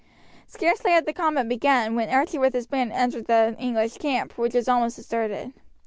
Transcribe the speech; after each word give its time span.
Scarcely 0.47 0.89
had 0.93 1.05
the 1.05 1.13
combat 1.13 1.47
begun 1.47 1.93
when 1.93 2.09
Archie 2.09 2.39
with 2.39 2.55
his 2.55 2.65
band 2.65 2.91
entered 2.91 3.27
the 3.27 3.55
English 3.59 3.99
camp, 3.99 4.35
which 4.35 4.55
was 4.55 4.67
almost 4.67 4.95
deserted. 4.95 5.53